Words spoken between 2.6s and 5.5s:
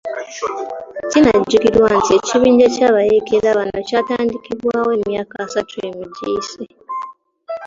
ky'abayeekera bano kyatandikibwawo emyaka